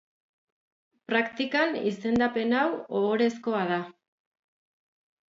[1.09, 2.69] Praktikan izendapen hau
[3.01, 3.77] ohorezkoa da.